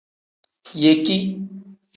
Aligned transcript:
Yeki. 0.81 1.17